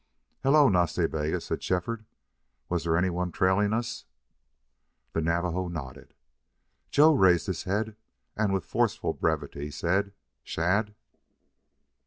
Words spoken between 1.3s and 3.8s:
said Shefford. "Was there any one trailing